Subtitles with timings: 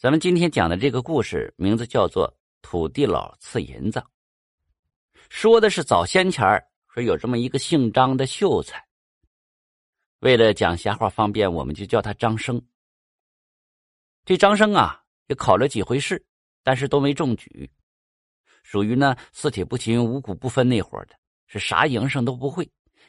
[0.00, 2.26] 咱们今天讲的这个故事名字叫做
[2.62, 4.00] 《土地佬赐银子》，
[5.28, 6.42] 说的是早先前
[6.88, 8.82] 说有这么一个姓张的秀才。
[10.20, 12.66] 为了讲瞎话方便，我们就叫他张生。
[14.24, 16.24] 这张生啊，也考了几回试，
[16.62, 17.70] 但是都没中举，
[18.62, 21.14] 属于呢四体不勤、五谷不分那伙的，
[21.46, 22.66] 是啥营生都不会，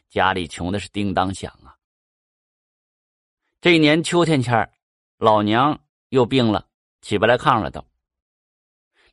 [0.09, 1.73] 家里穷的是叮当响啊。
[3.61, 4.69] 这一年秋天前
[5.19, 6.67] 老娘又病了。
[7.01, 7.83] 起不来炕了，都。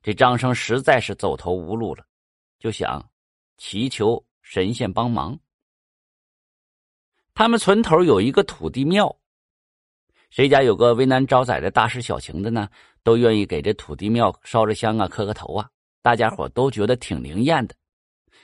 [0.02, 2.06] 这张生实在是走投无路了，
[2.58, 3.10] 就想
[3.56, 5.38] 祈求神仙帮忙。
[7.34, 9.18] 他们村头有一个土地庙，
[10.30, 12.68] 谁家有个为难招灾的大事小情的呢，
[13.02, 15.70] 都愿意给这土地庙烧着香啊，磕个头啊，
[16.02, 17.74] 大家伙都觉得挺灵验的，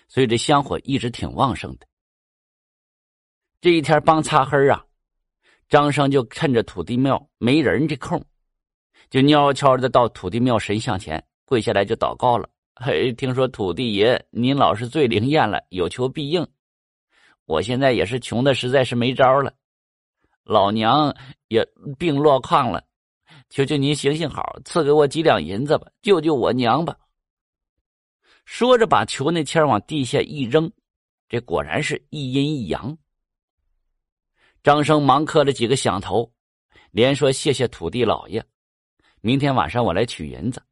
[0.08, 1.86] 所以这香火一直挺旺盛的。
[3.60, 4.84] 这一天帮擦黑啊，
[5.68, 8.24] 张生就趁着土地庙没人这空。
[9.14, 12.48] 就悄悄的到土地庙神像前跪下来就祷告了。
[12.74, 16.44] 嘿， 听说土地爷您老是最灵验了，有求必应。
[17.44, 19.54] 我现在也是穷的实在是没招了，
[20.42, 21.14] 老娘
[21.46, 21.64] 也
[21.96, 22.82] 病落炕了，
[23.50, 26.96] 求求您行行好，赐给我几两银子吧，救救我娘吧。
[28.44, 30.72] 说着，把求那签往地下一扔，
[31.28, 32.98] 这果然是一阴一阳。
[34.64, 36.32] 张生忙磕了几个响头，
[36.90, 38.44] 连说谢谢土地老爷。
[39.24, 40.62] 明天晚上我来取银子。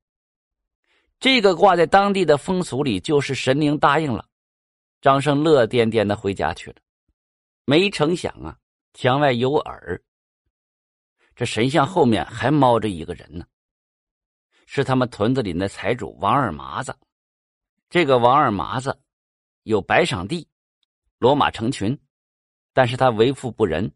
[1.18, 4.28] 这个挂在当地的风俗里，就是神灵答应了，
[5.00, 6.76] 张生乐颠颠的回家去了。
[7.64, 8.58] 没成想啊，
[8.92, 9.98] 墙外有耳，
[11.34, 13.46] 这神像后面还猫着一个人呢，
[14.66, 16.94] 是他们屯子里的财主王二麻子。
[17.88, 19.00] 这个王二麻子
[19.62, 20.46] 有白赏地，
[21.18, 21.98] 骡马成群，
[22.74, 23.90] 但是他为富不仁，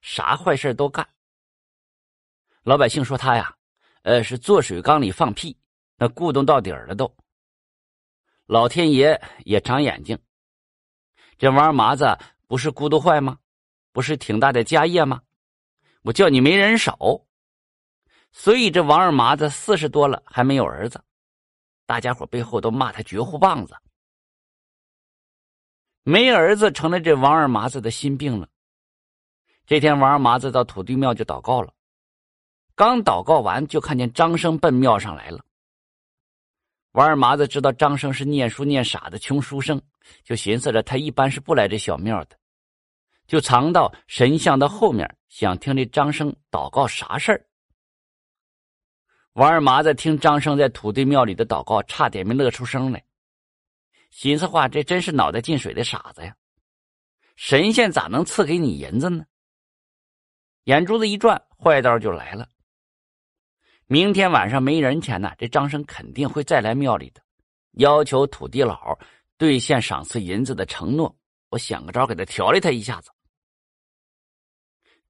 [0.00, 1.06] 啥坏事都干。
[2.62, 3.54] 老百姓说他呀。
[4.08, 5.54] 呃，是坐水缸里放屁，
[5.98, 7.14] 那咕咚到底儿了都。
[8.46, 10.18] 老天爷也长眼睛，
[11.36, 12.16] 这王二麻子
[12.46, 13.38] 不是咕嘟坏吗？
[13.92, 15.20] 不是挺大的家业吗？
[16.00, 17.26] 我叫你没人手，
[18.32, 21.04] 所以这王二麻子四十多了还没有儿子，
[21.84, 23.76] 大家伙背后都骂他绝户棒子。
[26.02, 28.48] 没儿子成了这王二麻子的心病了。
[29.66, 31.74] 这天，王二麻子到土地庙就祷告了。
[32.78, 35.44] 刚祷告完，就看见张生奔庙上来了。
[36.92, 39.82] 王二麻子知道张生是念书念傻的穷书生，
[40.22, 42.38] 就寻思着他一般是不来这小庙的，
[43.26, 47.44] 就藏到神像的后面，想听这张生祷告啥事儿。
[49.32, 53.04] 王二麻子听张生在土地庙里的祷告，差点没乐出声来，
[54.10, 56.36] 寻思话这真是脑袋进水的傻子呀！
[57.34, 59.24] 神仙咋能赐给你银子呢？
[60.62, 62.48] 眼珠子一转，坏道就来了。
[63.90, 67.22] 明天晚上没人前呢，这张生肯定会再来庙里的，
[67.78, 68.98] 要求土地佬
[69.38, 71.16] 兑现赏赐银子的承诺。
[71.48, 73.10] 我想个招给他调理他一下子。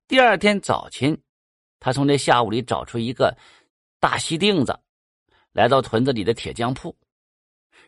[0.06, 1.20] 第二天早晨，
[1.80, 3.36] 他从这下午里找出一个
[3.98, 4.78] 大锡锭子，
[5.50, 6.96] 来到屯子里的铁匠铺，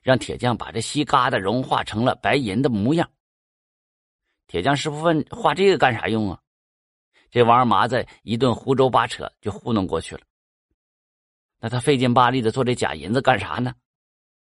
[0.02, 3.08] 让铁匠把这锡疙瘩融化成了白银的模样。
[4.48, 6.40] 铁匠师傅问：“画这个干啥用啊？”
[7.30, 10.22] 这王二麻子一顿胡诌八扯，就糊弄过去了。
[11.60, 13.72] 那他费劲巴力的做这假银子干啥呢？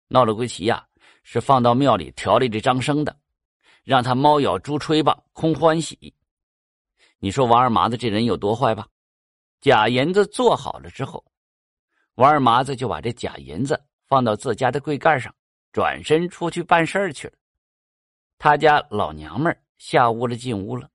[0.08, 0.84] 闹了归齐呀，
[1.22, 3.16] 是放到庙里调理这张生的，
[3.84, 6.14] 让他猫咬猪吹吧，空欢喜。
[7.18, 8.88] 你说王二麻子这人有多坏吧？
[9.60, 11.22] 假银子做好了之后，
[12.14, 13.78] 王二麻子就把这假银子
[14.08, 15.34] 放到自家的柜盖上，
[15.72, 17.34] 转身出去办事去了。
[18.38, 20.88] 他家老娘们下屋了，进屋了，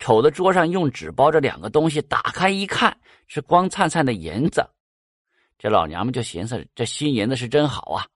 [0.00, 2.98] 瞅着桌上用纸包着两个东西，打开一看，
[3.28, 4.68] 是光灿灿的银子。
[5.58, 8.06] 这老娘们就寻思，这新银子是真好啊，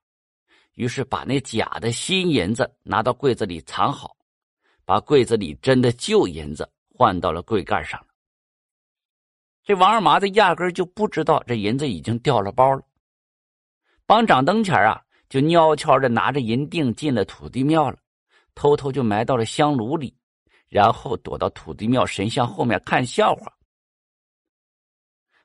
[0.75, 4.17] 于是把那假的新银子拿到柜子里藏好，
[4.85, 8.05] 把柜子里真的旧银子换到了柜盖上
[9.63, 12.83] 这王二麻子压根就不知道这银子已经掉了包了。
[14.05, 17.99] 帮掌灯前啊，就悄悄的拿着银锭进了土地庙了，
[18.55, 20.17] 偷偷就埋到了香炉里，
[20.69, 23.53] 然后躲到土地庙神像后面看笑话。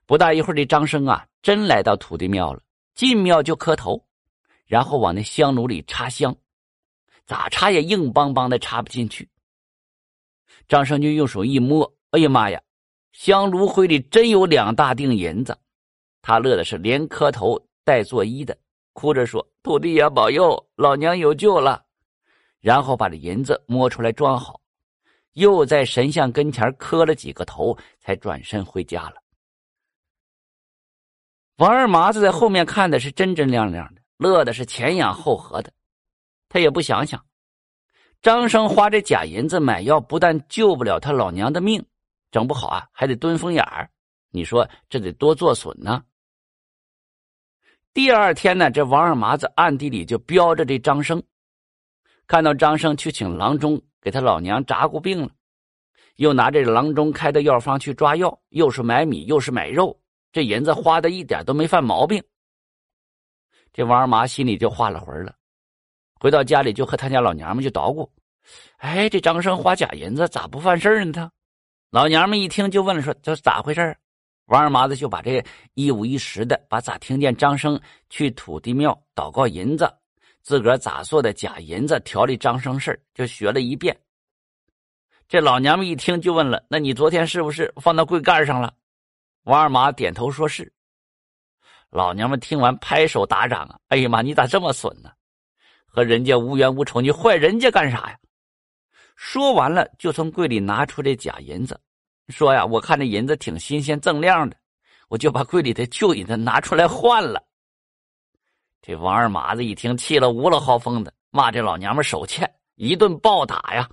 [0.07, 2.63] 不大一会儿，这张生啊，真来到土地庙了。
[2.95, 4.03] 进庙就磕头，
[4.65, 6.35] 然后往那香炉里插香，
[7.27, 9.29] 咋插也硬邦邦的插不进去。
[10.67, 12.59] 张生就用手一摸，哎呀妈呀，
[13.11, 15.55] 香炉灰里真有两大锭银子。
[16.23, 18.57] 他乐的是连磕头带作揖的，
[18.93, 21.85] 哭着说：“土地爷保佑，老娘有救了。”
[22.59, 24.59] 然后把这银子摸出来装好，
[25.33, 29.21] 又在神像跟前磕了几个头，才转身回家了。
[31.57, 35.71] 王二麻子在后面看的是真真亮亮的，乐的是前仰后合的。
[36.49, 37.25] 他也不想想，
[38.21, 41.85] 张生花这假银子买药，不但救不了他老娘的命，
[42.29, 43.89] 整不好啊还得蹲风眼儿。
[44.31, 46.03] 你说这得多作损呢？
[47.93, 51.23] 第二天呢，这王二麻子暗地里就标着这张生，
[52.27, 55.29] 看到张生去请郎中给他老娘扎过病了，
[56.17, 59.97] 又拿这郎中开的药方去抓药，又是买米又是买肉，
[60.35, 62.21] 这银子花的一点都没犯毛病。
[63.71, 65.33] 这王二麻心里就化了魂了，
[66.19, 68.11] 回到家里就和他家老娘们就捣鼓
[68.75, 71.31] ：“哎，这张生花假银子咋不犯事呢？”他
[71.89, 73.95] 老娘们一听就问了：“说这咋回事？”
[74.47, 75.41] 王二麻子就把这
[75.73, 77.79] 一五一十的把咋听见张生
[78.09, 79.89] 去土地庙祷告银子，
[80.41, 83.97] 自个咋做的假银子调理张生事就学了一遍。
[85.29, 88.73] 这老娘们一听就问了：“那你昨天是不是放到柜盖上了？”
[89.45, 90.71] 王二麻点头说是。
[91.91, 93.79] 老娘们听完拍手打掌啊！
[93.87, 95.11] 哎呀妈，你咋这么损呢？
[95.85, 98.19] 和人家无冤无仇，你坏人家干啥呀？
[99.15, 101.79] 说完了，就从柜里拿出这假银子。
[102.29, 104.57] 说呀，我看这银子挺新鲜锃亮的，
[105.09, 107.41] 我就把柜里的旧银子拿出来换了。
[108.81, 113.87] 这王二麻子一听，气了无了嚎风的，骂这老娘们手欠，一顿暴打呀。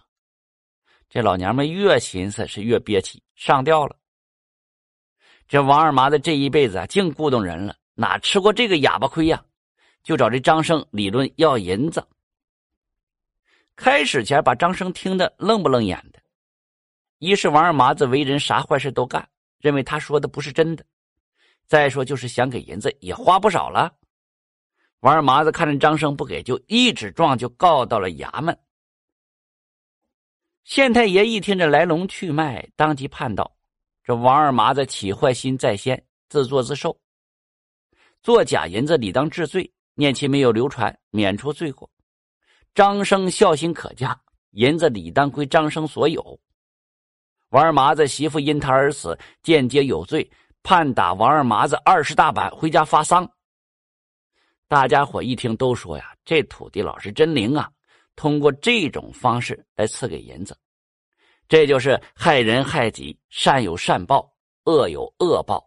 [1.10, 3.94] 这老娘们越寻思是越憋气，上吊了。
[5.52, 9.44] 这王二麻子这一辈子啊，净咕咚人了，哪吃过这个哑巴亏呀？
[10.02, 12.08] 就找这张生理论要银子。
[13.76, 16.18] 开始前把张生听得愣不愣眼的。
[17.18, 19.28] 一是王二麻子为人啥坏事都干，
[19.58, 20.82] 认为他说的不是真的；
[21.66, 23.94] 再说就是想给银子也花不少了。
[25.00, 28.58] 王二麻子看着张生不给，就一纸状就告到了衙门。
[30.64, 33.54] 县太爷一听这来龙去脉，当即判道：
[34.04, 36.98] 这王二麻子起坏心在先，自作自受，
[38.22, 41.88] 做假银子理当治罪，念其没有流传，免除罪过。
[42.74, 44.18] 张生孝心可嘉，
[44.52, 46.40] 银子理当归张生所有。
[47.50, 50.28] 王二麻子媳妇因他而死，间接有罪，
[50.62, 53.30] 判打王二麻子二十大板，回家发丧。
[54.66, 57.70] 大家伙一听都说呀：“这土地老是真灵啊！
[58.16, 60.56] 通过这种方式来赐给银子，
[61.52, 64.32] 这就是害人害己，善有善报，
[64.64, 65.62] 恶有恶报。”